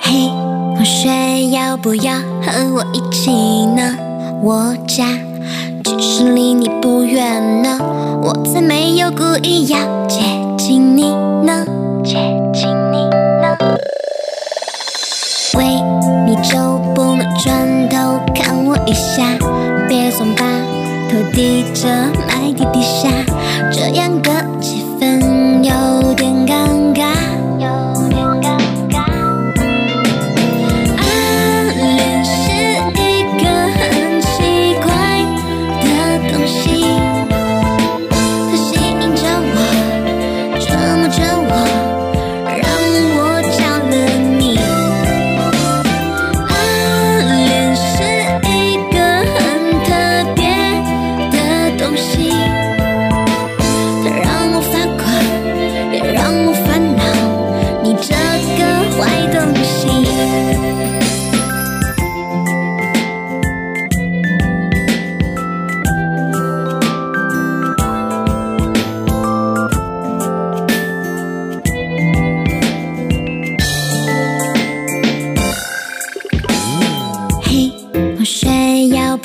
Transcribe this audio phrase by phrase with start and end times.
[0.00, 0.30] 嘿，
[0.74, 3.96] 同学，要不要和我一起呢？
[4.42, 5.04] 我家
[5.84, 7.78] 其实离你不远呢，
[8.22, 10.20] 我才没有故意要接
[21.36, 21.86] 低着
[22.26, 23.10] 麦地底下，
[23.70, 24.85] 这样的气氛。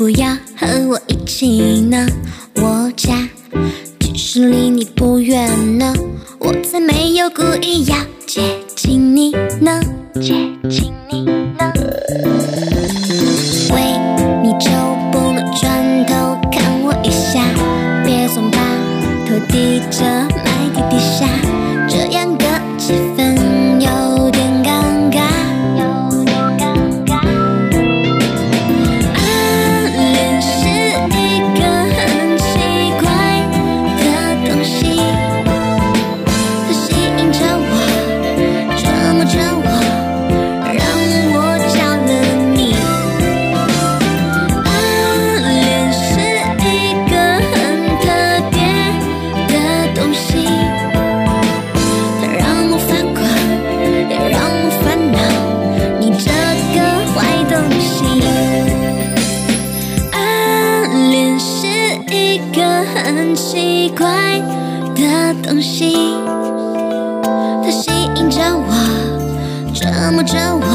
[0.01, 2.07] 不要和我一起呢？
[2.55, 3.29] 我家
[3.99, 5.93] 其实离你不远呢，
[6.39, 8.41] 我才没有故意要接
[8.75, 9.79] 近你呢，
[10.15, 10.33] 接
[10.67, 11.21] 近你
[11.55, 11.71] 呢。
[13.69, 13.93] 喂，
[14.41, 14.71] 你就
[15.11, 17.39] 不能转头看我一下？
[18.03, 18.57] 别总把
[19.27, 20.03] 头低着
[20.43, 21.27] 埋在地下，
[21.87, 23.30] 这样的气氛
[63.13, 64.39] 很奇怪
[64.95, 65.93] 的东西，
[67.61, 68.71] 它吸引着我，
[69.73, 70.65] 折磨着我，